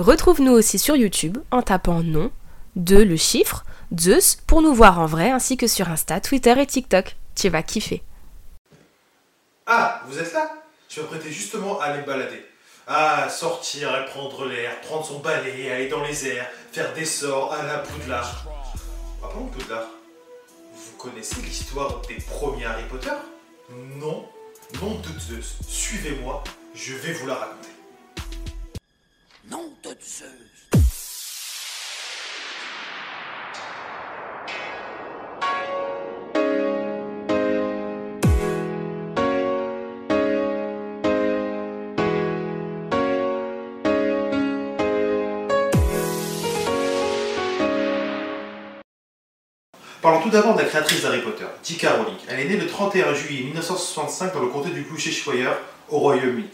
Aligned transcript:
Retrouve-nous 0.00 0.52
aussi 0.52 0.78
sur 0.78 0.96
YouTube 0.96 1.36
en 1.50 1.60
tapant 1.60 2.02
nom, 2.02 2.32
de 2.74 2.96
le 2.96 3.18
chiffre, 3.18 3.66
Zeus 3.98 4.38
pour 4.46 4.62
nous 4.62 4.72
voir 4.72 4.98
en 4.98 5.04
vrai 5.04 5.30
ainsi 5.30 5.58
que 5.58 5.66
sur 5.66 5.90
Insta, 5.90 6.22
Twitter 6.22 6.54
et 6.58 6.64
TikTok. 6.64 7.16
Tu 7.34 7.50
vas 7.50 7.62
kiffer. 7.62 8.02
Ah, 9.66 10.00
vous 10.06 10.18
êtes 10.18 10.32
là? 10.32 10.54
Je 10.88 11.02
me 11.02 11.06
prêtais 11.06 11.30
justement 11.30 11.78
à 11.80 11.84
aller 11.84 12.00
me 12.00 12.06
balader. 12.06 12.42
Ah, 12.86 13.28
sortir 13.28 13.94
et 13.94 14.06
prendre 14.06 14.46
l'air, 14.46 14.80
prendre 14.80 15.04
son 15.04 15.18
balai, 15.18 15.70
aller 15.70 15.88
dans 15.88 16.02
les 16.02 16.28
airs, 16.28 16.48
faire 16.72 16.94
des 16.94 17.04
sorts 17.04 17.52
à 17.52 17.62
la 17.62 17.78
Poudlard. 17.80 18.46
Ah 19.22 19.28
bon, 19.34 19.48
Poudlard? 19.48 19.84
Vous 20.74 20.96
connaissez 20.96 21.42
l'histoire 21.42 22.00
des 22.08 22.14
premiers 22.14 22.64
Harry 22.64 22.84
Potter? 22.88 23.12
Non? 23.98 24.26
Nom 24.80 24.94
de 24.94 25.20
Zeus, 25.20 25.56
suivez-moi, 25.68 26.42
je 26.74 26.94
vais 26.94 27.12
vous 27.12 27.26
la 27.26 27.34
raconter. 27.34 27.69
Parlons 50.02 50.22
tout 50.22 50.30
d'abord 50.30 50.54
de 50.54 50.62
la 50.62 50.64
créatrice 50.64 51.02
d'Harry 51.02 51.20
Potter, 51.20 51.44
J.K. 51.62 51.86
Rowling. 51.98 52.16
Elle 52.26 52.40
est 52.40 52.48
née 52.48 52.56
le 52.56 52.66
31 52.66 53.12
juillet 53.12 53.44
1965 53.44 54.32
dans 54.32 54.40
le 54.40 54.46
comté 54.46 54.70
du 54.70 54.80
Gloucestershire, 54.80 55.52
au 55.90 55.98
Royaume-Uni. 55.98 56.48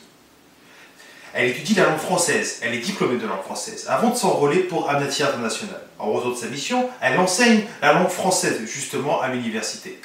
Elle 1.33 1.51
étudie 1.51 1.75
la 1.75 1.85
langue 1.85 1.99
française, 1.99 2.59
elle 2.65 2.75
est 2.75 2.81
diplômée 2.81 3.19
de 3.19 3.27
langue 3.27 3.43
française, 3.43 3.87
avant 3.89 4.11
de 4.11 4.17
s'enrôler 4.17 4.61
pour 4.61 4.91
Amnesty 4.91 5.23
International. 5.23 5.81
En 6.01 6.13
réseau 6.15 6.33
de 6.33 6.37
sa 6.37 6.49
mission, 6.49 6.89
elle 7.01 7.21
enseigne 7.21 7.63
la 7.83 7.93
langue 7.93 8.09
française 8.09 8.63
justement 8.67 9.21
à 9.21 9.29
l'université. 9.29 10.01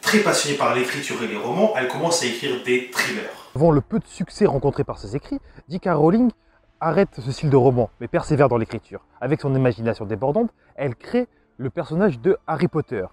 Très 0.00 0.18
passionnée 0.18 0.56
par 0.56 0.72
l'écriture 0.72 1.20
et 1.20 1.26
les 1.26 1.36
romans, 1.36 1.74
elle 1.76 1.88
commence 1.88 2.22
à 2.22 2.26
écrire 2.26 2.62
des 2.62 2.92
thrillers. 2.92 3.30
Avant 3.56 3.72
le 3.72 3.80
peu 3.80 3.98
de 3.98 4.06
succès 4.06 4.46
rencontré 4.46 4.84
par 4.84 5.00
ses 5.00 5.16
écrits, 5.16 5.40
J.K. 5.68 5.88
Rowling 5.88 6.30
arrête 6.78 7.08
ce 7.18 7.32
style 7.32 7.50
de 7.50 7.56
roman, 7.56 7.90
mais 8.00 8.06
persévère 8.06 8.48
dans 8.48 8.58
l'écriture. 8.58 9.00
Avec 9.20 9.40
son 9.40 9.52
imagination 9.52 10.04
débordante, 10.04 10.50
elle 10.76 10.94
crée 10.94 11.26
le 11.56 11.70
personnage 11.70 12.20
de 12.20 12.36
Harry 12.46 12.68
Potter 12.68 13.06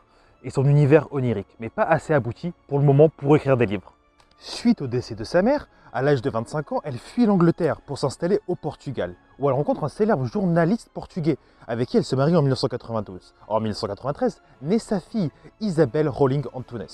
et 0.44 0.50
son 0.50 0.66
univers 0.66 1.12
onirique, 1.14 1.56
mais 1.60 1.70
pas 1.70 1.84
assez 1.84 2.14
abouti 2.14 2.54
pour 2.68 2.80
le 2.80 2.86
moment 2.86 3.10
pour 3.10 3.36
écrire 3.36 3.58
des 3.58 3.66
livres. 3.66 3.94
Suite 4.40 4.82
au 4.82 4.88
décès 4.88 5.14
de 5.14 5.24
sa 5.24 5.42
mère, 5.42 5.68
à 5.94 6.02
l'âge 6.02 6.22
de 6.22 6.30
25 6.30 6.72
ans, 6.72 6.82
elle 6.84 6.98
fuit 6.98 7.26
l'Angleterre 7.26 7.82
pour 7.82 7.98
s'installer 7.98 8.40
au 8.48 8.56
Portugal, 8.56 9.16
où 9.38 9.50
elle 9.50 9.56
rencontre 9.56 9.84
un 9.84 9.90
célèbre 9.90 10.26
journaliste 10.26 10.90
portugais, 10.94 11.38
avec 11.68 11.90
qui 11.90 11.98
elle 11.98 12.04
se 12.04 12.16
marie 12.16 12.36
en 12.36 12.42
1992. 12.42 13.36
En 13.48 13.60
1993, 13.60 14.42
naît 14.64 14.80
sa 14.80 15.00
fille, 15.00 15.30
Isabelle 15.60 16.10
Rowling 16.10 16.46
Antunes. 16.54 16.88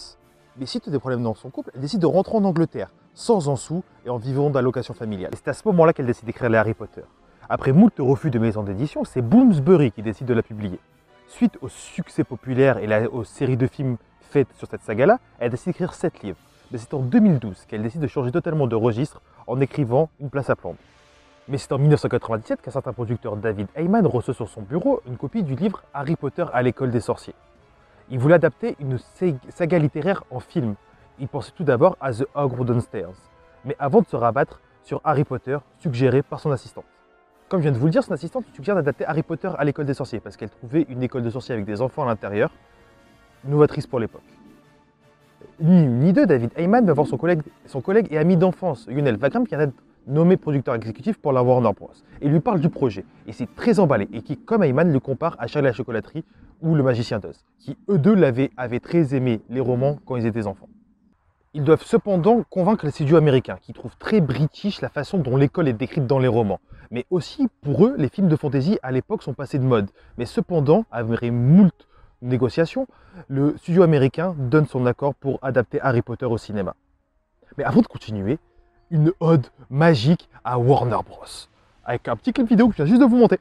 Mais 0.58 0.66
suite 0.66 0.90
des 0.90 1.00
problèmes 1.00 1.24
dans 1.24 1.36
son 1.36 1.50
couple, 1.50 1.72
elle 1.76 1.82
décide 1.82 2.02
de 2.02 2.08
rentrer 2.08 2.36
en 2.36 2.44
Angleterre, 2.44 2.90
sans 3.14 3.48
en 3.48 3.56
sous 3.56 3.84
et 4.06 4.10
en 4.10 4.18
vivant 4.18 4.50
d'allocation 4.50 4.94
familiale. 4.94 5.32
Et 5.34 5.38
c'est 5.38 5.50
à 5.50 5.54
ce 5.54 5.62
moment-là 5.68 5.94
qu'elle 5.94 6.08
décide 6.08 6.26
d'écrire 6.26 6.50
les 6.50 6.58
Harry 6.58 6.74
Potter. 6.74 7.04
Après 7.48 7.72
moult 7.72 7.94
refus 8.00 8.32
de 8.32 8.40
maisons 8.40 8.64
d'édition, 8.64 9.06
c'est 9.06 9.22
Bloomsbury 9.22 9.92
qui 9.92 10.02
décide 10.02 10.28
de 10.28 10.34
la 10.34 10.44
publier. 10.44 10.80
Suite 11.28 11.58
au 11.62 11.68
succès 11.68 12.24
populaire 12.24 12.78
et 12.78 13.08
aux 13.08 13.26
séries 13.26 13.58
de 13.58 13.68
films 13.68 13.98
faites 14.22 14.48
sur 14.58 14.68
cette 14.68 14.82
saga-là, 14.82 15.20
elle 15.40 15.52
décide 15.52 15.74
d'écrire 15.74 15.94
7 15.94 16.24
livres. 16.24 16.38
Mais 16.72 16.78
c'est 16.78 16.94
en 16.94 17.00
2012 17.00 17.66
qu'elle 17.68 17.84
décide 17.84 18.02
de 18.02 18.08
changer 18.08 18.32
totalement 18.32 18.66
de 18.66 18.76
registre 18.76 19.22
en 19.46 19.60
écrivant 19.60 20.10
Une 20.20 20.30
place 20.30 20.50
à 20.50 20.56
prendre. 20.56 20.78
Mais 21.50 21.58
c'est 21.58 21.72
en 21.74 21.78
1997 21.78 22.62
qu'un 22.62 22.72
certain 22.72 22.94
producteur 22.94 23.36
David 23.36 23.68
Heyman 23.76 24.08
reçoit 24.08 24.34
sur 24.34 24.48
son 24.48 24.62
bureau 24.62 25.02
une 25.06 25.18
copie 25.18 25.44
du 25.44 25.56
livre 25.56 25.84
Harry 25.94 26.16
Potter 26.16 26.46
à 26.54 26.62
l'école 26.64 26.92
des 26.92 27.02
sorciers. 27.02 27.36
Il 28.10 28.20
voulait 28.20 28.36
adapter 28.36 28.78
une 28.80 28.98
saga 29.50 29.80
littéraire 29.80 30.24
en 30.32 30.40
film. 30.40 30.76
Il 31.20 31.28
pensait 31.28 31.52
tout 31.56 31.66
d'abord 31.66 31.98
à 32.00 32.14
The 32.14 32.26
Hogwarts 32.36 32.66
Downstairs, 32.66 33.10
mais 33.66 33.76
avant 33.80 34.02
de 34.02 34.08
se 34.08 34.16
rabattre 34.16 34.62
sur 34.84 35.02
Harry 35.04 35.26
Potter, 35.26 35.58
suggéré 35.80 36.22
par 36.22 36.40
son 36.40 36.52
assistante. 36.52 36.86
Comme 37.50 37.62
je 37.62 37.64
viens 37.64 37.72
de 37.72 37.78
vous 37.78 37.86
le 37.86 37.92
dire, 37.92 38.04
son 38.04 38.12
assistante 38.12 38.44
suggère 38.54 38.76
d'adapter 38.76 39.06
Harry 39.06 39.24
Potter 39.24 39.50
à 39.58 39.64
l'école 39.64 39.86
des 39.86 39.94
sorciers, 39.94 40.20
parce 40.20 40.36
qu'elle 40.36 40.50
trouvait 40.50 40.86
une 40.90 41.02
école 41.02 41.24
de 41.24 41.30
sorciers 41.30 41.54
avec 41.54 41.66
des 41.66 41.82
enfants 41.82 42.04
à 42.04 42.08
l'intérieur 42.08 42.52
novatrice 43.46 43.88
pour 43.88 44.00
l'époque. 44.00 44.24
Ni 45.62 46.12
deux, 46.12 46.26
David 46.26 46.52
Heyman 46.58 46.86
va 46.86 46.94
voir 46.94 47.08
son 47.08 47.18
collègue, 47.18 47.42
son 47.66 47.80
collègue 47.80 48.08
et 48.12 48.18
ami 48.18 48.36
d'enfance, 48.36 48.86
Lionel 48.90 49.16
Vagram, 49.16 49.46
qui 49.46 49.56
vient 49.56 49.66
d'être 49.66 49.82
nommé 50.08 50.36
producteur 50.36 50.76
exécutif 50.76 51.18
pour 51.18 51.32
la 51.32 51.42
Warner 51.42 51.72
Bros. 51.74 51.92
Et 52.22 52.28
lui 52.28 52.42
parle 52.42 52.60
du 52.60 52.70
projet. 52.70 53.06
Et 53.28 53.32
c'est 53.32 53.54
très 53.56 53.80
emballé. 53.80 54.10
Et 54.12 54.22
qui, 54.22 54.38
comme 54.38 54.64
Heyman, 54.64 54.92
le 54.92 55.00
compare 55.00 55.38
à 55.40 55.48
Charlie 55.48 55.68
la 55.68 55.74
chocolaterie 55.74 56.26
ou 56.62 56.76
Le 56.76 56.84
Magicien 56.84 57.20
d'Oz, 57.20 57.46
qui 57.60 57.78
eux 57.90 57.98
deux 57.98 58.16
l'avaient, 58.16 58.52
avaient 58.58 58.80
très 58.82 59.16
aimé 59.16 59.42
les 59.50 59.62
romans 59.62 60.00
quand 60.06 60.18
ils 60.18 60.26
étaient 60.26 60.48
enfants. 60.48 60.68
Ils 61.58 61.64
doivent 61.64 61.84
cependant 61.84 62.44
convaincre 62.52 62.86
les 62.86 62.92
studios 62.92 63.18
américains, 63.18 63.58
qui 63.60 63.74
trouvent 63.74 63.98
très 63.98 64.22
british 64.22 64.80
la 64.80 64.90
façon 64.90 65.18
dont 65.18 65.36
l'école 65.36 65.68
est 65.68 65.74
décrite 65.74 66.06
dans 66.06 66.20
les 66.20 66.28
romans. 66.28 66.60
Mais 66.92 67.08
aussi, 67.10 67.48
pour 67.64 67.84
eux, 67.84 67.96
les 67.98 68.10
films 68.10 68.28
de 68.28 68.36
fantasy 68.36 68.78
à 68.84 68.92
l'époque 68.92 69.24
sont 69.24 69.34
passés 69.34 69.58
de 69.58 69.64
mode. 69.64 69.90
Mais 70.20 70.26
cependant, 70.26 70.86
après 70.92 71.32
moult 71.32 71.74
négociations, 72.22 72.86
le 73.28 73.58
studio 73.58 73.82
américain 73.82 74.36
donne 74.38 74.68
son 74.68 74.86
accord 74.86 75.16
pour 75.16 75.40
adapter 75.42 75.82
Harry 75.82 76.04
Potter 76.04 76.28
au 76.28 76.38
cinéma. 76.38 76.76
Mais 77.58 77.64
avant 77.64 77.82
de 77.82 77.88
continuer, 77.88 78.38
une 78.92 79.12
ode 79.20 79.48
magique 79.72 80.30
à 80.44 80.60
Warner 80.60 81.00
Bros. 81.10 81.26
Avec 81.86 82.08
un 82.08 82.16
petit 82.18 82.34
clip 82.34 82.48
vidéo 82.48 82.68
que 82.68 82.74
je 82.74 82.84
viens 82.84 82.86
juste 82.86 83.02
de 83.02 83.08
vous 83.08 83.18
monter. 83.18 83.40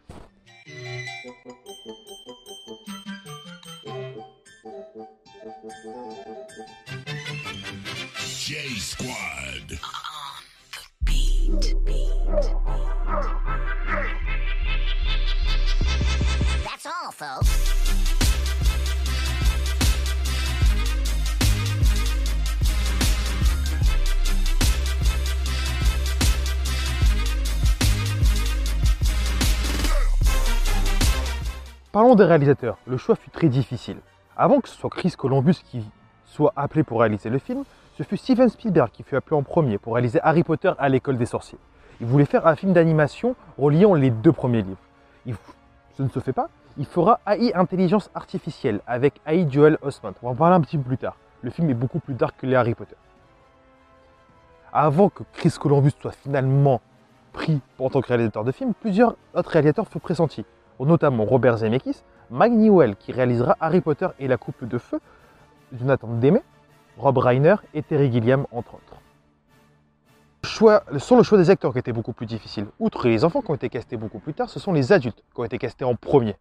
Parlons 31.93 32.15
des 32.15 32.25
réalisateurs. 32.25 32.77
Le 32.87 32.99
choix 32.99 33.17
fut 33.17 33.31
très 33.31 33.49
difficile. 33.49 33.97
Avant 34.37 34.61
que 34.61 34.69
ce 34.69 34.77
soit 34.77 34.91
Chris 34.91 35.15
Columbus 35.17 35.55
qui 35.65 35.83
soit 36.27 36.53
appelé 36.55 36.83
pour 36.83 37.01
réaliser 37.01 37.31
le 37.31 37.39
film, 37.39 37.65
ce 37.97 38.03
fut 38.03 38.17
Steven 38.17 38.49
Spielberg 38.49 38.91
qui 38.91 39.03
fut 39.03 39.17
appelé 39.17 39.37
en 39.37 39.43
premier 39.43 39.79
pour 39.79 39.95
réaliser 39.95 40.21
Harry 40.23 40.43
Potter 40.43 40.73
à 40.79 40.89
l'école 40.89 41.17
des 41.17 41.27
sorciers. 41.27 41.59
Il 42.01 42.07
voulait 42.07 42.27
faire 42.27 42.47
un 42.47 42.55
film 42.55 42.73
d'animation 42.73 43.37
reliant 43.57 43.95
les 43.95 44.11
deux 44.11 44.33
premiers 44.33 44.63
livres. 45.25 45.39
Ce 45.97 46.03
ne 46.03 46.09
se 46.09 46.21
fait 46.21 46.35
pas. 46.35 46.49
Il 46.77 46.85
fera 46.85 47.21
AI 47.27 47.55
Intelligence 47.55 48.11
Artificielle 48.15 48.81
avec 48.87 49.15
AI 49.27 49.47
Joel 49.51 49.79
Osment. 49.81 50.13
On 50.23 50.27
va 50.27 50.33
en 50.33 50.35
parler 50.35 50.57
un 50.57 50.61
petit 50.61 50.77
peu 50.77 50.85
plus 50.85 50.99
tard. 50.99 51.17
Le 51.41 51.51
film 51.51 51.71
est 51.71 51.75
beaucoup 51.75 51.99
plus 51.99 52.13
dark 52.13 52.37
que 52.39 52.47
les 52.47 52.55
Harry 52.55 52.75
Potter. 52.75 52.97
Avant 54.75 55.09
que 55.09 55.23
Chris 55.33 55.55
Columbus 55.59 55.93
soit 55.99 56.13
finalement 56.13 56.83
pris 57.33 57.61
en 57.79 57.89
tant 57.89 58.03
que 58.03 58.09
réalisateur 58.09 58.45
de 58.45 58.53
film, 58.53 58.75
plusieurs 58.75 59.17
autres 59.35 59.51
réalisateurs 59.51 59.89
furent 59.89 60.03
pressentis 60.03 60.45
notamment 60.85 61.25
Robert 61.25 61.59
Zemeckis, 61.59 62.03
Mike 62.31 62.53
Newell 62.53 62.97
qui 62.97 63.13
réalisera 63.13 63.57
Harry 63.61 63.81
Potter 63.81 64.09
et 64.19 64.29
la 64.29 64.37
coupe 64.37 64.65
de 64.65 64.77
feu, 64.77 65.01
Jonathan 65.73 66.09
Demme, 66.09 66.41
Rob 66.99 67.19
Reiner 67.19 67.57
et 67.75 67.83
Terry 67.83 68.11
Gilliam 68.11 68.47
entre 68.53 68.75
autres. 68.75 69.01
Choix, 70.45 70.85
sont 70.99 71.17
le 71.17 71.23
choix 71.23 71.39
des 71.39 71.51
acteurs 71.51 71.73
qui 71.73 71.79
était 71.79 71.93
beaucoup 71.93 72.13
plus 72.13 72.27
difficile. 72.27 72.67
Outre 72.79 73.09
les 73.09 73.25
enfants 73.25 73.43
qui 73.43 73.51
ont 73.51 73.55
été 73.55 73.69
castés 73.69 73.97
beaucoup 73.97 74.21
plus 74.21 74.33
tard, 74.33 74.49
ce 74.49 74.61
sont 74.61 74.73
les 74.73 74.93
adultes 74.93 75.23
qui 75.35 75.41
ont 75.41 75.45
été 75.45 75.59
castés 75.59 75.85
en 75.85 75.97
premier. 75.97 76.37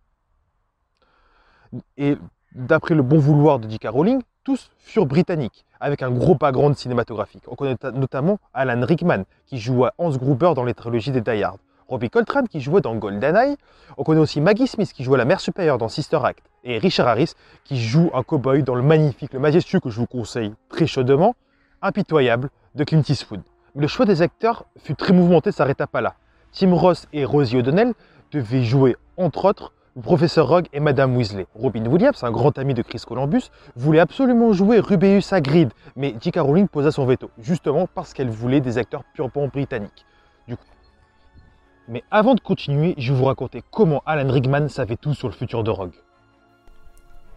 Et 1.98 2.18
d'après 2.54 2.96
le 2.96 3.02
bon 3.02 3.18
vouloir 3.18 3.60
de 3.60 3.69
J.K. 3.69 3.88
Rowling, 3.90 4.22
tous 4.44 4.69
furent 4.78 5.07
britanniques, 5.07 5.66
avec 5.80 6.04
un 6.04 6.12
gros 6.12 6.36
background 6.36 6.75
cinématographique. 6.75 7.44
On 7.48 7.56
connaît 7.56 7.75
notamment 7.94 8.40
Alan 8.54 8.86
Rickman, 8.86 9.24
qui 9.48 9.60
joue 9.60 9.86
à 9.86 9.94
Hans 9.98 10.16
Gruber 10.16 10.54
dans 10.56 10.63
les 10.63 10.75
trilogies 10.75 11.12
des 11.12 11.22
Die 11.22 11.44
Hard. 11.44 11.60
Robbie 11.88 12.10
Coltrane 12.10 12.48
qui 12.48 12.62
jouait 12.62 12.82
dans 12.82 12.96
GoldenEye. 12.96 13.58
On 13.98 14.04
connaît 14.04 14.20
aussi 14.20 14.42
Maggie 14.42 14.68
Smith 14.68 14.92
qui 14.92 15.04
jouait 15.04 15.18
la 15.18 15.26
mère 15.26 15.40
supérieure 15.40 15.78
dans 15.78 15.90
Sister 15.90 16.20
Act. 16.24 16.44
Et 16.64 16.80
Richard 16.80 17.08
Harris 17.08 17.34
qui 17.64 17.80
joue 17.80 18.10
un 18.14 18.24
cowboy 18.24 18.64
dans 18.64 18.76
le 18.76 18.82
magnifique, 18.82 19.34
le 19.34 19.40
majestueux 19.40 19.80
que 19.80 19.90
je 19.90 20.00
vous 20.00 20.08
conseille 20.08 20.54
très 20.70 20.88
chaudement, 20.88 21.36
Impitoyable 21.82 22.50
de 22.74 22.84
Clint 22.84 23.04
Eastwood. 23.08 23.42
le 23.76 23.88
choix 23.88 24.06
des 24.06 24.22
acteurs 24.24 24.66
fut 24.78 24.96
très 24.96 25.14
mouvementé, 25.14 25.52
ça 25.52 25.58
s'arrêta 25.58 25.86
pas 25.86 26.02
là. 26.02 26.16
Tim 26.52 26.74
Ross 26.74 27.08
et 27.14 27.26
Rosie 27.26 27.58
O'Donnell 27.58 27.94
devaient 28.32 28.64
jouer, 28.64 28.96
entre 29.18 29.46
autres, 29.46 29.74
le 29.96 30.02
professeur 30.02 30.48
Rogue 30.48 30.68
et 30.74 30.80
Madame 30.80 31.16
Weasley. 31.16 31.46
Robin 31.54 31.86
Williams, 31.86 32.24
un 32.24 32.32
grand 32.32 32.58
ami 32.58 32.74
de 32.74 32.82
Chris 32.82 33.02
Columbus, 33.08 33.44
voulait 33.76 34.00
absolument 34.00 34.52
jouer 34.52 34.80
Rubeus 34.80 35.32
Hagrid, 35.32 35.72
mais 35.96 36.16
J.K. 36.20 36.40
Rowling 36.40 36.68
posa 36.68 36.92
son 36.92 37.06
veto, 37.06 37.30
justement 37.38 37.88
parce 37.94 38.14
qu'elle 38.14 38.30
voulait 38.30 38.60
des 38.60 38.78
acteurs 38.78 39.04
purement 39.14 39.48
britanniques. 39.48 40.06
Mais 41.88 42.04
avant 42.10 42.34
de 42.34 42.40
continuer, 42.40 42.96
je 42.98 43.14
vais 43.14 43.20
vous 43.20 43.26
raconter 43.26 43.64
comment 43.72 44.02
Alan 44.06 44.32
Rickman 44.32 44.70
savait 44.70 44.98
tout 44.98 45.14
sur 45.14 45.28
le 45.28 45.34
futur 45.34 45.64
de 45.64 45.70
Rogue. 45.70 45.94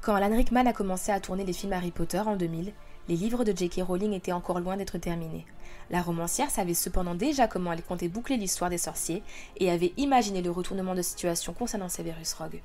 Quand 0.01 0.15
Alan 0.15 0.35
Rickman 0.35 0.67
a 0.67 0.73
commencé 0.73 1.13
à 1.13 1.21
tourner 1.21 1.45
les 1.45 1.53
films 1.53 1.75
Harry 1.75 1.91
Potter 1.91 2.21
en 2.21 2.37
2000, 2.37 2.73
les 3.09 3.17
livres 3.17 3.45
de 3.45 3.55
J.K. 3.55 3.83
Rowling 3.87 4.13
étaient 4.13 4.33
encore 4.33 4.61
loin 4.61 4.77
d'être 4.77 4.97
terminés. 4.97 5.45
La 5.91 6.01
romancière 6.01 6.51
savait 6.51 6.75
cependant 6.75 7.15
déjà 7.15 7.47
comment 7.47 7.73
elle 7.73 7.83
comptait 7.83 8.09
boucler 8.09 8.37
l'histoire 8.37 8.71
des 8.71 8.79
sorciers 8.79 9.23
et 9.59 9.71
avait 9.71 9.93
imaginé 9.97 10.41
le 10.41 10.51
retournement 10.51 10.95
de 10.95 11.03
situation 11.03 11.53
concernant 11.53 11.89
Severus 11.89 12.33
Rogue. 12.35 12.63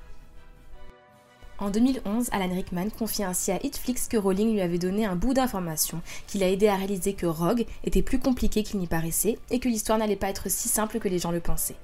En 1.60 1.70
2011, 1.70 2.30
Alan 2.32 2.52
Rickman 2.52 2.90
confie 2.90 3.22
ainsi 3.22 3.52
à 3.52 3.64
Hitflix 3.64 4.08
que 4.08 4.16
Rowling 4.16 4.52
lui 4.52 4.60
avait 4.60 4.78
donné 4.78 5.06
un 5.06 5.14
bout 5.14 5.34
d'information 5.34 6.02
qui 6.26 6.38
l'a 6.38 6.48
aidé 6.48 6.66
à 6.66 6.74
réaliser 6.74 7.14
que 7.14 7.26
Rogue 7.26 7.64
était 7.84 8.02
plus 8.02 8.18
compliqué 8.18 8.64
qu'il 8.64 8.80
n'y 8.80 8.88
paraissait 8.88 9.38
et 9.50 9.60
que 9.60 9.68
l'histoire 9.68 9.98
n'allait 9.98 10.16
pas 10.16 10.28
être 10.28 10.50
si 10.50 10.68
simple 10.68 10.98
que 10.98 11.08
les 11.08 11.20
gens 11.20 11.30
le 11.30 11.38
pensaient. 11.38 11.76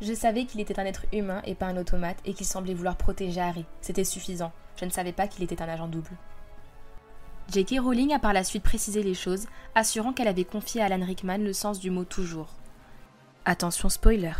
Je 0.00 0.12
savais 0.12 0.46
qu'il 0.46 0.60
était 0.60 0.80
un 0.80 0.84
être 0.84 1.06
humain 1.12 1.42
et 1.44 1.54
pas 1.54 1.66
un 1.66 1.76
automate 1.76 2.18
et 2.24 2.34
qu'il 2.34 2.44
semblait 2.44 2.74
vouloir 2.74 2.96
protéger 2.96 3.40
Harry. 3.40 3.64
C'était 3.80 4.04
suffisant. 4.04 4.52
Je 4.78 4.84
ne 4.84 4.90
savais 4.90 5.12
pas 5.12 5.28
qu'il 5.28 5.44
était 5.44 5.62
un 5.62 5.68
agent 5.68 5.86
double. 5.86 6.10
J.K. 7.52 7.76
Rowling 7.80 8.12
a 8.12 8.18
par 8.18 8.32
la 8.32 8.42
suite 8.42 8.64
précisé 8.64 9.04
les 9.04 9.14
choses, 9.14 9.46
assurant 9.76 10.12
qu'elle 10.12 10.26
avait 10.26 10.44
confié 10.44 10.82
à 10.82 10.86
Alan 10.86 11.06
Rickman 11.06 11.38
le 11.38 11.52
sens 11.52 11.78
du 11.78 11.90
mot 11.90 12.04
toujours. 12.04 12.48
Attention 13.44 13.88
spoiler. 13.88 14.32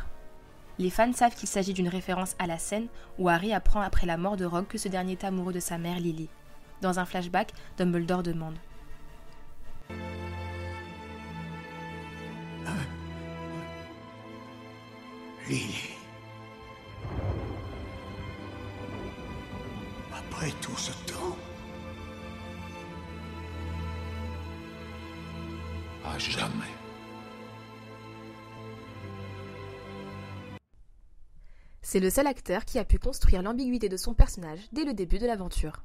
Les 0.79 0.91
fans 0.91 1.13
savent 1.13 1.35
qu'il 1.35 1.49
s'agit 1.49 1.73
d'une 1.73 1.89
référence 1.89 2.37
à 2.39 2.47
la 2.47 2.59
scène 2.59 2.89
où 3.19 3.29
Harry 3.29 3.53
apprend 3.53 3.81
après 3.81 4.07
la 4.07 4.19
mort 4.19 4.37
de 4.37 4.45
Rogue 4.45 4.67
que 4.67 4.79
ce 4.79 4.89
dernier 4.89 5.13
est 5.13 5.25
amoureux 5.25 5.53
de 5.53 5.61
sa 5.61 5.79
mère 5.79 5.99
Lily. 5.99 6.29
Dans 6.83 6.99
un 6.99 7.07
flashback, 7.07 7.53
Dumbledore 7.79 8.23
demande 8.23 8.57
Lily. 15.49 15.95
Après 20.13 20.51
tout 20.61 20.77
ce 20.77 20.91
temps. 21.07 21.37
À 26.05 26.19
jamais. 26.19 26.86
C'est 31.89 32.01
le 32.01 32.11
seul 32.11 32.27
acteur 32.27 32.65
qui 32.65 32.81
a 32.81 32.85
pu 32.85 32.99
construire 32.99 33.43
l'ambiguïté 33.43 33.89
de 33.89 33.97
son 33.97 34.13
personnage 34.13 34.59
dès 34.73 34.85
le 34.85 34.93
début 34.93 35.21
de 35.21 35.27
l'aventure. 35.29 35.85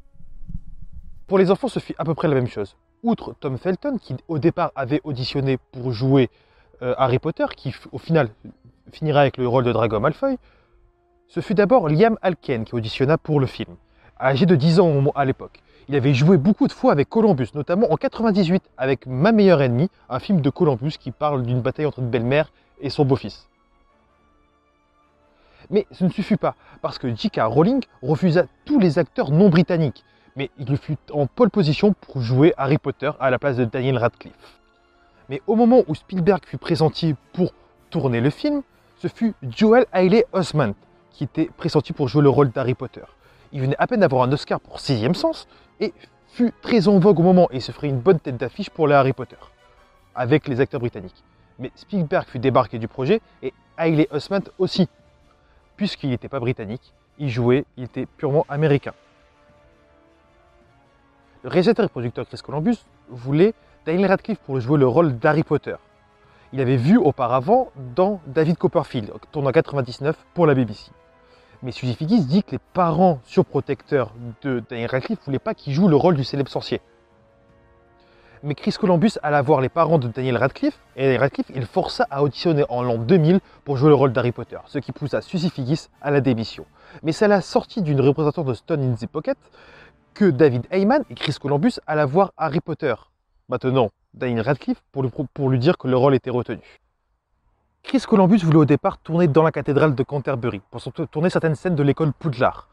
Pour 1.28 1.38
les 1.38 1.52
enfants, 1.52 1.68
ce 1.68 1.78
fut 1.78 1.94
à 2.00 2.06
peu 2.06 2.16
près 2.16 2.28
la 2.28 2.34
même 2.34 2.48
chose. 2.48 2.76
Outre 3.04 3.36
Tom 3.40 3.60
Felton, 3.60 4.00
qui 4.00 4.16
au 4.28 4.40
départ 4.40 4.72
avait 4.76 5.02
auditionné 5.04 5.60
pour 5.72 5.92
jouer 5.92 6.32
euh, 6.82 6.96
Harry 6.98 7.20
Potter, 7.20 7.46
qui 7.56 7.76
au 7.92 8.00
final 8.00 8.32
finira 8.92 9.22
avec 9.22 9.38
le 9.38 9.48
rôle 9.48 9.64
de 9.64 9.72
Drago 9.72 10.00
Malfoy, 10.00 10.40
ce 11.28 11.40
fut 11.40 11.54
d'abord 11.54 11.88
Liam 11.88 12.18
Alken 12.24 12.66
qui 12.66 12.74
auditionna 12.74 13.20
pour 13.20 13.40
le 13.40 13.46
film, 13.46 13.76
âgé 14.20 14.48
de 14.48 14.56
10 14.56 14.80
ans 14.80 15.12
à 15.14 15.24
l'époque. 15.24 15.62
Il 15.88 15.96
avait 15.96 16.16
joué 16.16 16.38
beaucoup 16.38 16.66
de 16.66 16.74
fois 16.74 16.94
avec 16.94 17.10
Columbus, 17.10 17.50
notamment 17.54 17.94
en 17.94 17.96
98 17.96 18.64
avec 18.76 19.06
Ma 19.06 19.32
meilleure 19.32 19.62
ennemie, 19.62 19.92
un 20.10 20.18
film 20.18 20.42
de 20.42 20.50
Columbus 20.50 20.94
qui 21.00 21.12
parle 21.12 21.44
d'une 21.44 21.62
bataille 21.62 21.86
entre 21.86 22.00
une 22.00 22.10
belle-mère 22.10 22.52
et 22.80 22.90
son 22.90 23.06
beau-fils. 23.06 23.51
Mais 25.72 25.88
ce 25.92 26.04
ne 26.04 26.10
suffit 26.10 26.36
pas, 26.36 26.56
parce 26.82 27.00
que 27.00 27.14
J.K. 27.16 27.40
Rowling 27.44 27.82
refusa 28.04 28.44
tous 28.66 28.78
les 28.78 29.00
acteurs 29.00 29.32
non 29.32 29.50
britanniques, 29.50 30.04
mais 30.36 30.50
il 30.60 30.78
fut 30.78 30.98
en 31.12 31.28
pole 31.28 31.50
position 31.50 31.94
pour 31.94 32.22
jouer 32.22 32.54
Harry 32.58 32.78
Potter 32.78 33.12
à 33.20 33.30
la 33.30 33.40
place 33.40 33.58
de 33.58 33.66
Daniel 33.66 33.98
Radcliffe. 33.98 34.60
Mais 35.30 35.42
au 35.48 35.56
moment 35.56 35.84
où 35.88 35.96
Spielberg 35.96 36.42
fut 36.46 36.58
pressenti 36.58 37.16
pour 37.32 37.54
tourner 37.90 38.20
le 38.20 38.30
film, 38.30 38.64
ce 38.98 39.08
fut 39.08 39.34
Joel 39.44 39.86
Haley 39.94 40.26
Osment 40.34 40.74
qui 41.12 41.24
était 41.24 41.50
pressenti 41.56 41.94
pour 41.94 42.08
jouer 42.08 42.22
le 42.22 42.30
rôle 42.30 42.52
d'Harry 42.52 42.74
Potter. 42.74 43.04
Il 43.54 43.62
venait 43.62 43.76
à 43.80 43.88
peine 43.88 44.02
d'avoir 44.02 44.24
un 44.24 44.32
Oscar 44.32 44.60
pour 44.60 44.80
Sixième 44.80 45.16
Sens 45.16 45.48
et 45.80 45.94
fut 46.28 46.54
très 46.62 46.88
en 46.88 47.00
vogue 47.00 47.20
au 47.20 47.24
moment 47.24 47.48
et 47.52 47.60
se 47.60 47.72
ferait 47.72 47.88
une 47.90 48.00
bonne 48.00 48.20
tête 48.20 48.38
d'affiche 48.38 48.70
pour 48.70 48.88
le 48.88 48.96
Harry 48.96 49.14
Potter 49.14 49.38
avec 50.16 50.48
les 50.48 50.60
acteurs 50.60 50.80
britanniques. 50.80 51.24
Mais 51.60 51.72
Spielberg 51.76 52.28
fut 52.28 52.40
débarqué 52.40 52.80
du 52.80 52.88
projet 52.88 53.22
et 53.42 53.54
Haley 53.78 54.08
Osment 54.12 54.42
aussi, 54.58 54.88
puisqu'il 55.82 56.12
n'était 56.12 56.30
pas 56.30 56.40
britannique, 56.40 56.94
il 57.18 57.32
jouait, 57.32 57.66
il 57.76 57.86
était 57.86 58.06
purement 58.06 58.46
américain. 58.50 58.94
Le 61.42 61.50
réalisateur 61.50 61.84
et 61.86 61.90
producteur 61.90 62.28
Chris 62.28 62.38
Columbus 62.46 62.78
voulait 63.10 63.56
Daniel 63.88 64.12
Radcliffe 64.12 64.38
pour 64.38 64.60
jouer 64.60 64.78
le 64.78 64.88
rôle 64.88 65.18
d'Harry 65.18 65.42
Potter. 65.42 65.74
Il 66.54 66.62
avait 66.62 66.78
vu 66.78 67.00
auparavant 67.00 67.72
dans 67.96 68.22
David 68.28 68.60
Copperfield, 68.60 69.12
tourné 69.32 69.48
en 69.48 69.52
99 69.52 70.16
pour 70.36 70.46
la 70.46 70.54
BBC. 70.54 70.92
Mais 71.64 71.72
Suzy 71.72 71.96
Figgis 71.96 72.26
dit 72.26 72.44
que 72.44 72.52
les 72.52 72.60
parents 72.60 73.20
surprotecteurs 73.24 74.14
de 74.44 74.62
Daniel 74.70 74.92
Radcliffe 74.92 75.22
ne 75.22 75.26
voulaient 75.26 75.40
pas 75.40 75.56
qu'il 75.56 75.74
joue 75.74 75.88
le 75.88 75.96
rôle 75.96 76.16
du 76.16 76.24
célèbre 76.24 76.52
sorcier. 76.52 76.80
Mais 78.44 78.56
Chris 78.56 78.72
Columbus 78.80 79.20
alla 79.22 79.44
voir 79.44 79.62
les 79.62 79.70
parents 79.70 80.00
de 80.00 80.08
Daniel 80.08 80.36
Radcliffe, 80.36 80.80
et 80.96 81.16
Radcliffe, 81.16 81.52
il 81.54 81.68
força 81.68 82.08
à 82.10 82.24
auditionner 82.24 82.66
en 82.70 82.82
l'an 82.82 82.98
2000 82.98 83.40
pour 83.64 83.78
jouer 83.78 83.90
le 83.90 83.96
rôle 83.96 84.12
d'Harry 84.14 84.32
Potter, 84.32 84.58
ce 84.66 84.80
qui 84.80 84.92
poussa 84.92 85.22
Suzy 85.22 85.52
Figgis 85.52 85.90
à 86.02 86.10
la 86.10 86.22
démission. 86.22 86.66
Mais 87.04 87.12
c'est 87.12 87.26
à 87.26 87.28
la 87.28 87.42
sortie 87.42 87.84
d'une 87.84 88.02
représentante 88.02 88.48
de 88.48 88.56
Stone 88.56 88.82
in 88.82 88.96
the 88.96 89.06
Pocket 89.06 89.38
que 90.16 90.26
David 90.26 90.66
Heyman 90.72 91.04
et 91.12 91.14
Chris 91.14 91.36
Columbus 91.40 91.74
allaient 91.86 92.06
voir 92.06 92.32
Harry 92.36 92.62
Potter. 92.62 92.96
Maintenant, 93.48 93.90
Daniel 94.16 94.42
Radcliffe 94.42 94.82
pour 94.92 95.04
lui, 95.04 95.12
pour 95.34 95.50
lui 95.50 95.60
dire 95.60 95.78
que 95.78 95.88
le 95.88 95.96
rôle 95.96 96.16
était 96.16 96.32
retenu. 96.32 96.80
Chris 97.84 98.04
Columbus 98.08 98.40
voulait 98.40 98.58
au 98.58 98.66
départ 98.66 98.98
tourner 98.98 99.28
dans 99.28 99.44
la 99.44 99.52
cathédrale 99.52 99.94
de 99.94 100.04
Canterbury 100.04 100.62
pour 100.72 100.82
tourner 101.12 101.30
certaines 101.30 101.56
scènes 101.56 101.76
de 101.76 101.84
l'école 101.84 102.12
Poudlard. 102.12 102.70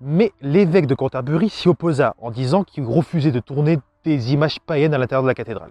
Mais 0.00 0.32
l'évêque 0.40 0.86
de 0.86 0.94
Canterbury 0.94 1.48
s'y 1.48 1.68
opposa 1.68 2.14
en 2.20 2.30
disant 2.30 2.62
qu'il 2.62 2.84
refusait 2.84 3.32
de 3.32 3.40
tourner 3.40 3.80
images 4.14 4.60
païennes 4.60 4.94
à 4.94 4.98
l'intérieur 4.98 5.22
de 5.22 5.28
la 5.28 5.34
cathédrale. 5.34 5.70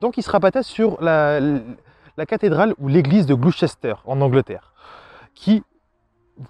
Donc 0.00 0.16
il 0.16 0.22
se 0.22 0.30
rabattait 0.30 0.62
sur 0.62 1.02
la, 1.02 1.40
la 2.16 2.26
cathédrale 2.26 2.74
ou 2.78 2.88
l'église 2.88 3.26
de 3.26 3.34
Gloucester 3.34 3.94
en 4.04 4.20
Angleterre, 4.20 4.72
qui 5.34 5.62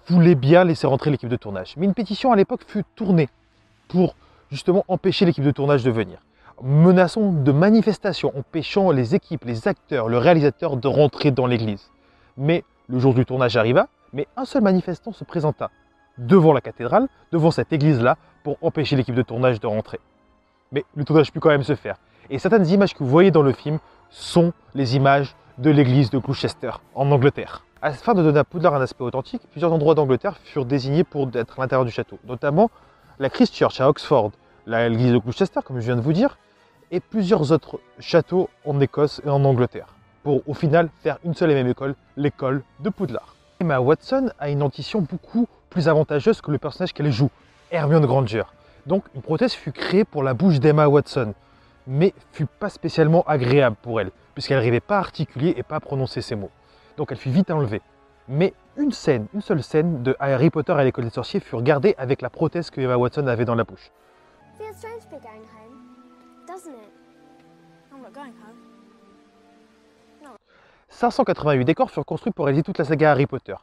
voulait 0.07 0.35
bien 0.35 0.63
laisser 0.63 0.87
rentrer 0.87 1.11
l'équipe 1.11 1.29
de 1.29 1.35
tournage. 1.35 1.75
Mais 1.77 1.85
une 1.85 1.93
pétition 1.93 2.31
à 2.31 2.35
l'époque 2.35 2.63
fut 2.67 2.83
tournée 2.95 3.29
pour 3.87 4.15
justement 4.51 4.83
empêcher 4.87 5.25
l'équipe 5.25 5.43
de 5.43 5.51
tournage 5.51 5.83
de 5.83 5.91
venir. 5.91 6.19
Menaçant 6.61 7.31
de 7.31 7.51
manifestations, 7.51 8.33
empêchant 8.37 8.91
les 8.91 9.15
équipes, 9.15 9.45
les 9.45 9.67
acteurs, 9.67 10.09
le 10.09 10.17
réalisateur 10.17 10.75
de 10.75 10.87
rentrer 10.87 11.31
dans 11.31 11.45
l'église. 11.45 11.89
Mais 12.35 12.63
le 12.87 12.99
jour 12.99 13.13
du 13.13 13.25
tournage 13.25 13.55
arriva, 13.55 13.87
mais 14.11 14.27
un 14.35 14.45
seul 14.45 14.61
manifestant 14.61 15.13
se 15.13 15.23
présenta 15.23 15.69
devant 16.17 16.51
la 16.51 16.61
cathédrale, 16.61 17.07
devant 17.31 17.51
cette 17.51 17.71
église-là, 17.71 18.17
pour 18.43 18.57
empêcher 18.61 18.95
l'équipe 18.95 19.15
de 19.15 19.21
tournage 19.21 19.59
de 19.59 19.67
rentrer. 19.67 19.99
Mais 20.71 20.85
le 20.95 21.03
tournage 21.03 21.31
put 21.31 21.39
quand 21.39 21.49
même 21.49 21.63
se 21.63 21.75
faire. 21.75 21.97
Et 22.29 22.37
certaines 22.37 22.67
images 22.67 22.93
que 22.93 22.99
vous 22.99 23.09
voyez 23.09 23.31
dans 23.31 23.41
le 23.41 23.53
film 23.53 23.79
sont 24.09 24.53
les 24.75 24.95
images 24.95 25.35
de 25.57 25.69
l'église 25.69 26.09
de 26.09 26.19
Gloucester, 26.19 26.71
en 26.95 27.11
Angleterre. 27.11 27.65
Afin 27.81 28.13
de 28.13 28.21
donner 28.21 28.39
à 28.39 28.43
Poudlard 28.43 28.75
un 28.75 28.81
aspect 28.81 29.03
authentique, 29.03 29.41
plusieurs 29.51 29.73
endroits 29.73 29.95
d'Angleterre 29.95 30.37
furent 30.43 30.65
désignés 30.65 31.03
pour 31.03 31.29
être 31.33 31.59
à 31.59 31.63
l'intérieur 31.63 31.85
du 31.85 31.91
château, 31.91 32.19
notamment 32.27 32.69
la 33.19 33.29
Christchurch 33.29 33.81
à 33.81 33.89
Oxford, 33.89 34.31
l'église 34.67 35.13
de 35.13 35.17
Gloucester, 35.17 35.61
comme 35.65 35.79
je 35.79 35.85
viens 35.85 35.95
de 35.95 36.01
vous 36.01 36.13
dire, 36.13 36.37
et 36.91 36.99
plusieurs 36.99 37.51
autres 37.51 37.79
châteaux 37.99 38.49
en 38.65 38.79
Écosse 38.79 39.21
et 39.25 39.29
en 39.29 39.43
Angleterre, 39.43 39.95
pour 40.23 40.47
au 40.47 40.53
final 40.53 40.89
faire 41.01 41.17
une 41.23 41.33
seule 41.33 41.51
et 41.51 41.55
même 41.55 41.67
école, 41.67 41.95
l'école 42.15 42.63
de 42.79 42.89
Poudlard. 42.89 43.35
Emma 43.59 43.79
Watson 43.79 44.31
a 44.39 44.49
une 44.49 44.59
dentition 44.59 45.01
beaucoup 45.01 45.47
plus 45.69 45.87
avantageuse 45.87 46.41
que 46.41 46.51
le 46.51 46.57
personnage 46.57 46.93
qu'elle 46.93 47.11
joue, 47.11 47.29
Hermione 47.71 48.05
Granger. 48.05 48.43
Donc 48.85 49.05
une 49.15 49.21
prothèse 49.21 49.53
fut 49.53 49.71
créée 49.71 50.05
pour 50.05 50.23
la 50.23 50.33
bouche 50.33 50.59
d'Emma 50.59 50.87
Watson, 50.87 51.33
mais 51.87 52.13
fut 52.31 52.45
pas 52.45 52.69
spécialement 52.69 53.23
agréable 53.23 53.75
pour 53.81 53.99
elle, 53.99 54.11
puisqu'elle 54.33 54.57
n'arrivait 54.57 54.79
pas 54.79 54.97
à 54.97 54.99
articuler 54.99 55.53
et 55.57 55.63
pas 55.63 55.75
à 55.77 55.79
prononcer 55.79 56.21
ses 56.21 56.35
mots. 56.35 56.51
Donc 56.97 57.11
elle 57.11 57.17
fut 57.17 57.29
vite 57.29 57.51
enlevée. 57.51 57.81
Mais 58.27 58.53
une 58.77 58.91
scène, 58.91 59.27
une 59.33 59.41
seule 59.41 59.63
scène 59.63 60.03
de 60.03 60.15
Harry 60.19 60.49
Potter 60.49 60.73
à 60.73 60.83
l'école 60.83 61.05
des 61.05 61.09
sorciers 61.09 61.39
fut 61.39 61.61
gardée 61.61 61.95
avec 61.97 62.21
la 62.21 62.29
prothèse 62.29 62.69
que 62.69 62.79
Emma 62.79 62.95
Watson 62.95 63.25
avait 63.27 63.45
dans 63.45 63.55
la 63.55 63.63
bouche. 63.63 63.91
Home. 70.23 70.35
588 70.89 71.65
décors 71.65 71.91
furent 71.91 72.05
construits 72.05 72.33
pour 72.33 72.45
réaliser 72.45 72.63
toute 72.63 72.77
la 72.77 72.85
saga 72.85 73.11
Harry 73.11 73.25
Potter. 73.25 73.55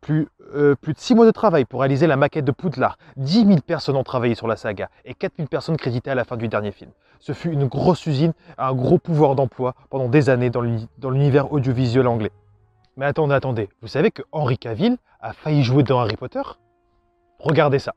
Plus, 0.00 0.28
euh, 0.54 0.74
plus 0.76 0.92
de 0.94 0.98
6 0.98 1.14
mois 1.14 1.26
de 1.26 1.30
travail 1.32 1.64
pour 1.64 1.80
réaliser 1.80 2.06
la 2.06 2.16
maquette 2.16 2.44
de 2.44 2.52
Poudlard. 2.52 2.98
10 3.16 3.46
000 3.46 3.58
personnes 3.66 3.96
ont 3.96 4.04
travaillé 4.04 4.34
sur 4.34 4.46
la 4.46 4.56
saga 4.56 4.88
et 5.04 5.12
4 5.14 5.32
000 5.36 5.48
personnes 5.48 5.76
créditées 5.76 6.10
à 6.10 6.14
la 6.14 6.24
fin 6.24 6.36
du 6.36 6.48
dernier 6.48 6.70
film. 6.70 6.90
Ce 7.18 7.32
fut 7.32 7.50
une 7.50 7.66
grosse 7.66 8.06
usine, 8.06 8.32
un 8.58 8.72
gros 8.74 8.98
pouvoir 8.98 9.34
d'emploi 9.34 9.74
pendant 9.90 10.08
des 10.08 10.30
années 10.30 10.50
dans 10.50 10.60
l'uni- 10.60 10.88
dans 10.98 11.10
l'univers 11.10 11.52
audiovisuel 11.52 12.06
anglais. 12.06 12.30
Mais 12.96 13.06
attendez, 13.06 13.34
attendez, 13.34 13.68
vous 13.82 13.88
savez 13.88 14.10
que 14.12 14.22
Henry 14.30 14.56
Cavill 14.56 14.96
a 15.20 15.32
failli 15.32 15.62
jouer 15.64 15.82
dans 15.82 15.98
Harry 15.98 16.16
Potter? 16.16 16.42
Regardez 17.40 17.80
ça. 17.80 17.94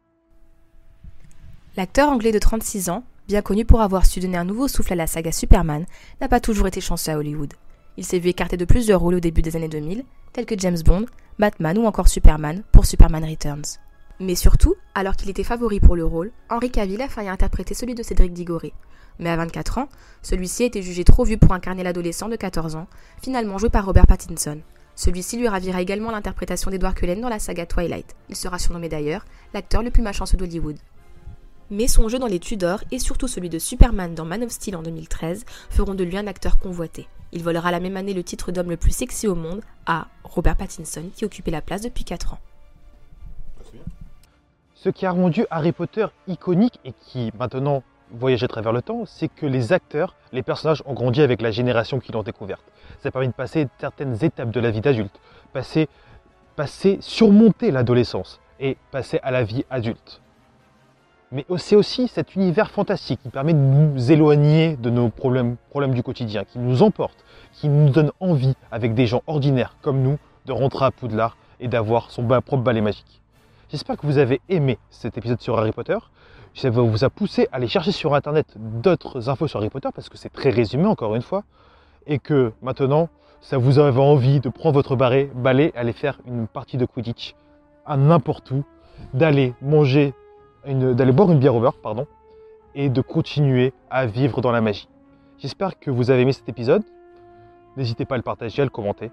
L'acteur 1.78 2.10
anglais 2.10 2.32
de 2.32 2.40
36 2.40 2.90
ans, 2.90 3.04
bien 3.28 3.42
connu 3.42 3.64
pour 3.64 3.82
avoir 3.82 4.06
su 4.06 4.20
donner 4.20 4.38
un 4.38 4.44
nouveau 4.44 4.68
souffle 4.68 4.94
à 4.94 4.96
la 4.96 5.08
saga 5.08 5.32
Superman, 5.32 5.86
n'a 6.20 6.28
pas 6.28 6.40
toujours 6.40 6.68
été 6.68 6.82
chanceux 6.82 7.12
à 7.12 7.18
Hollywood. 7.18 7.54
Il 7.98 8.06
s'est 8.06 8.20
vu 8.20 8.30
écarté 8.30 8.58
de 8.58 8.66
plusieurs 8.66 9.02
rôles 9.02 9.16
au 9.16 9.20
début 9.20 9.42
des 9.42 9.56
années 9.56 9.68
2000, 9.68 10.04
tels 10.34 10.46
que 10.46 10.58
James 10.58 10.82
Bond, 10.84 11.06
Batman 11.40 11.78
ou 11.78 11.86
encore 11.86 12.08
Superman 12.08 12.64
pour 12.72 12.86
Superman 12.86 13.26
Returns. 13.26 13.80
Mais 14.20 14.36
surtout, 14.36 14.76
alors 14.96 15.16
qu'il 15.16 15.30
était 15.30 15.44
favori 15.44 15.80
pour 15.80 15.96
le 15.96 16.06
rôle, 16.06 16.32
Henry 16.50 16.70
Cavill 16.70 17.02
a 17.02 17.10
failli 17.10 17.28
interpréter 17.28 17.74
celui 17.74 17.96
de 17.96 18.04
Cédric 18.04 18.34
Diggory. 18.34 18.72
Mais 19.20 19.30
à 19.30 19.36
24 19.36 19.80
ans, 19.80 19.90
celui-ci 20.22 20.64
a 20.64 20.68
été 20.68 20.82
jugé 20.82 21.04
trop 21.04 21.24
vieux 21.24 21.38
pour 21.38 21.54
incarner 21.54 21.84
l'adolescent 21.84 22.30
de 22.30 22.36
14 22.36 22.76
ans, 22.76 22.88
finalement 23.22 23.58
joué 23.58 23.70
par 23.70 23.86
Robert 23.86 24.08
Pattinson. 24.08 24.62
Celui-ci 24.96 25.38
lui 25.38 25.48
ravira 25.48 25.82
également 25.82 26.12
l'interprétation 26.12 26.70
d'Edward 26.70 26.96
Cullen 26.96 27.20
dans 27.20 27.30
la 27.30 27.40
saga 27.40 27.66
Twilight. 27.66 28.16
Il 28.30 28.36
sera 28.36 28.60
surnommé 28.60 28.90
d'ailleurs 28.90 29.26
l'acteur 29.54 29.82
le 29.82 29.90
plus 29.90 30.04
malchanceux 30.04 30.38
d'Hollywood. 30.38 30.78
Mais 31.74 31.88
son 31.88 32.10
jeu 32.10 32.20
dans 32.20 32.28
les 32.28 32.40
Tudors 32.40 32.84
et 32.92 33.00
surtout 33.00 33.30
celui 33.30 33.50
de 33.50 33.58
Superman 33.58 34.14
dans 34.14 34.26
Man 34.26 34.44
of 34.44 34.52
Steel 34.52 34.76
en 34.76 34.82
2013 34.82 35.46
feront 35.70 35.94
de 35.94 36.04
lui 36.04 36.18
un 36.18 36.28
acteur 36.28 36.60
convoité. 36.60 37.08
Il 37.32 37.44
volera 37.44 37.72
la 37.72 37.80
même 37.80 37.96
année 37.96 38.14
le 38.14 38.24
titre 38.24 38.52
d'homme 38.52 38.70
le 38.70 38.76
plus 38.76 38.92
sexy 38.92 39.26
au 39.26 39.36
monde 39.36 39.62
à 39.86 40.08
Robert 40.26 40.58
Pattinson 40.58 41.06
qui 41.16 41.24
occupait 41.24 41.50
la 41.50 41.62
place 41.62 41.82
depuis 41.82 42.04
4 42.04 42.34
ans. 42.34 42.40
Ce 44.76 44.90
qui 44.90 45.06
a 45.06 45.12
rendu 45.12 45.46
Harry 45.50 45.72
Potter 45.72 46.08
iconique 46.28 46.78
et 46.84 46.92
qui 47.00 47.32
maintenant 47.40 47.84
voyage 48.12 48.44
à 48.44 48.50
travers 48.50 48.74
le 48.74 48.82
temps, 48.82 49.06
c'est 49.06 49.30
que 49.30 49.46
les 49.46 49.72
acteurs, 49.72 50.16
les 50.34 50.44
personnages 50.44 50.84
ont 50.86 50.94
grandi 50.94 51.22
avec 51.22 51.42
la 51.42 51.52
génération 51.52 52.02
qui 52.02 52.12
l'ont 52.12 52.24
découverte. 52.24 52.64
Ça 53.02 53.08
a 53.08 53.12
permis 53.12 53.30
de 53.30 53.34
passer 53.34 53.70
certaines 53.80 54.22
étapes 54.26 54.52
de 54.52 54.60
la 54.60 54.72
vie 54.72 54.82
d'adulte, 54.82 55.18
passer, 55.54 55.88
passer, 56.58 56.98
surmonter 57.00 57.72
l'adolescence 57.72 58.42
et 58.60 58.76
passer 58.92 59.22
à 59.24 59.32
la 59.32 59.46
vie 59.46 59.64
adulte. 59.70 60.21
Mais 61.32 61.46
c'est 61.58 61.78
aussi 61.78 62.10
cet 62.10 62.36
univers 62.36 62.72
fantastique 62.72 63.22
qui 63.24 63.30
permet 63.30 63.54
de 63.54 63.60
nous 63.60 64.12
éloigner 64.12 64.76
de 64.76 64.90
nos 64.90 65.10
problèmes, 65.10 65.56
du 65.94 66.04
quotidien, 66.04 66.44
qui 66.44 66.60
nous 66.60 66.84
emporte, 66.84 67.24
qui 67.54 67.70
nous 67.70 67.90
donne 67.90 68.12
envie, 68.20 68.54
avec 68.70 68.94
des 68.94 69.08
gens 69.08 69.24
ordinaires 69.28 69.78
comme 69.82 70.02
nous, 70.02 70.18
de 70.46 70.52
rentrer 70.52 70.86
à 70.86 70.92
Poudlard 70.92 71.38
et 71.62 71.70
d'avoir 71.70 72.12
son 72.12 72.28
propre 72.28 72.58
balai 72.58 72.82
magique. 72.82 73.22
J'espère 73.70 73.96
que 73.96 74.06
vous 74.06 74.18
avez 74.18 74.42
aimé 74.50 74.78
cet 74.90 75.18
épisode 75.18 75.40
sur 75.40 75.58
Harry 75.58 75.72
Potter. 75.72 75.98
Ça 76.54 76.70
vous 76.70 77.06
a 77.06 77.10
poussé 77.10 77.48
à 77.54 77.56
aller 77.56 77.70
chercher 77.70 77.94
sur 77.94 78.14
internet 78.14 78.48
d'autres 78.58 79.30
infos 79.30 79.48
sur 79.48 79.60
Harry 79.60 79.70
Potter 79.70 79.88
parce 79.96 80.10
que 80.10 80.18
c'est 80.18 80.34
très 80.34 80.50
résumé 80.50 80.86
encore 80.86 81.16
une 81.16 81.22
fois. 81.22 81.44
Et 82.08 82.20
que 82.20 82.52
maintenant, 82.62 83.08
ça 83.40 83.58
vous 83.58 83.80
avait 83.80 84.02
envie 84.02 84.42
de 84.42 84.50
prendre 84.50 84.74
votre 84.74 84.98
barré, 84.98 85.32
balai, 85.34 85.72
aller 85.76 85.94
faire 85.94 86.20
une 86.28 86.48
partie 86.48 86.76
de 86.76 86.86
Quidditch 86.86 87.36
à 87.86 87.96
n'importe 87.96 88.52
où, 88.52 88.66
d'aller 89.14 89.54
manger, 89.62 90.14
d'aller 90.66 91.12
boire 91.12 91.32
une 91.32 91.40
bière 91.40 91.54
beurre, 91.54 91.78
pardon, 91.82 92.08
et 92.76 92.90
de 92.90 93.02
continuer 93.02 93.74
à 93.90 94.06
vivre 94.06 94.42
dans 94.42 94.52
la 94.52 94.62
magie. 94.62 94.88
J'espère 95.40 95.80
que 95.80 95.90
vous 95.90 96.12
avez 96.12 96.22
aimé 96.22 96.34
cet 96.34 96.48
épisode. 96.50 96.84
N'hésitez 97.78 98.06
pas 98.06 98.16
à 98.16 98.18
le 98.18 98.24
partager, 98.24 98.62
à 98.62 98.66
le 98.66 98.70
commenter. 98.70 99.12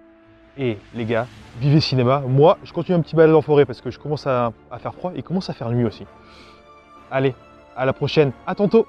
Et 0.58 0.76
les 0.94 1.04
gars, 1.04 1.26
vivez 1.60 1.80
cinéma. 1.80 2.22
Moi, 2.26 2.58
je 2.64 2.72
continue 2.72 2.98
un 2.98 3.00
petit 3.00 3.14
balade 3.14 3.34
en 3.34 3.42
forêt 3.42 3.64
parce 3.64 3.80
que 3.80 3.90
je 3.90 3.98
commence 3.98 4.26
à, 4.26 4.52
à 4.70 4.78
faire 4.78 4.94
froid 4.94 5.12
et 5.14 5.22
commence 5.22 5.48
à 5.48 5.52
faire 5.52 5.70
nuit 5.70 5.84
aussi. 5.84 6.04
Allez, 7.10 7.34
à 7.76 7.86
la 7.86 7.92
prochaine. 7.92 8.32
À 8.46 8.54
tantôt. 8.54 8.86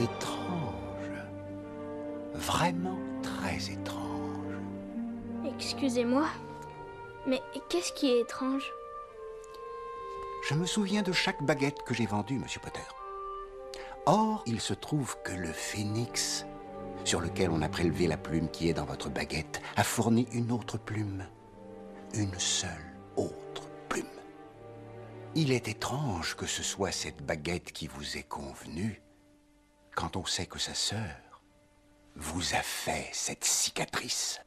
Étrange. 0.00 1.12
Vraiment 2.32 2.98
très 3.22 3.70
étrange. 3.70 4.54
Excusez-moi, 5.44 6.26
mais 7.26 7.42
qu'est-ce 7.68 7.92
qui 7.92 8.08
est 8.08 8.20
étrange? 8.20 8.72
Je 10.48 10.54
me 10.54 10.64
souviens 10.64 11.02
de 11.02 11.12
chaque 11.12 11.42
baguette 11.42 11.82
que 11.82 11.92
j'ai 11.92 12.06
vendue, 12.06 12.38
Monsieur 12.38 12.62
Potter. 12.62 12.80
Or, 14.06 14.42
il 14.46 14.62
se 14.62 14.72
trouve 14.72 15.18
que 15.22 15.32
le 15.32 15.52
phénix, 15.52 16.46
sur 17.04 17.20
lequel 17.20 17.50
on 17.50 17.60
a 17.60 17.68
prélevé 17.68 18.06
la 18.06 18.16
plume 18.16 18.48
qui 18.48 18.70
est 18.70 18.74
dans 18.74 18.86
votre 18.86 19.10
baguette, 19.10 19.60
a 19.76 19.84
fourni 19.84 20.26
une 20.32 20.50
autre 20.50 20.78
plume. 20.78 21.26
Une 22.14 22.38
seule 22.38 22.96
autre 23.16 23.68
plume. 23.90 24.06
Il 25.34 25.52
est 25.52 25.68
étrange 25.68 26.36
que 26.36 26.46
ce 26.46 26.62
soit 26.62 26.90
cette 26.90 27.22
baguette 27.22 27.72
qui 27.72 27.86
vous 27.86 28.16
est 28.16 28.26
convenue, 28.26 29.02
quand 29.94 30.16
on 30.16 30.24
sait 30.24 30.46
que 30.46 30.58
sa 30.58 30.74
sœur 30.74 31.10
vous 32.16 32.54
a 32.54 32.62
fait 32.62 33.08
cette 33.12 33.44
cicatrice. 33.44 34.40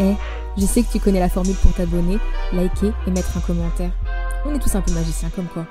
Eh, 0.00 0.14
je 0.58 0.66
sais 0.66 0.82
que 0.82 0.90
tu 0.90 1.00
connais 1.00 1.20
la 1.20 1.28
formule 1.28 1.56
pour 1.56 1.72
t'abonner, 1.72 2.18
liker 2.52 2.92
et 3.06 3.10
mettre 3.10 3.36
un 3.36 3.40
commentaire. 3.40 3.92
On 4.44 4.54
est 4.54 4.58
tous 4.58 4.74
un 4.74 4.80
peu 4.80 4.92
magiciens 4.92 5.30
comme 5.30 5.48
quoi. 5.48 5.66